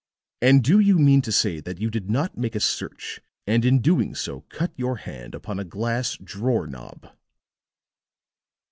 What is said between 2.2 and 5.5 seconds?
make a search, and in doing so cut your hand